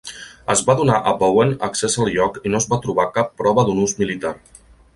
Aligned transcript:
Es 0.53 0.61
va 0.69 0.75
donar 0.77 0.95
a 1.11 1.13
Bowen 1.19 1.51
accés 1.67 1.97
al 2.05 2.09
lloc 2.15 2.41
i 2.49 2.53
no 2.55 2.63
es 2.63 2.67
va 2.73 2.79
trobar 2.87 3.07
cap 3.19 3.31
prova 3.43 3.67
d'un 3.69 3.83
ús 3.85 3.95
militar. 4.01 4.37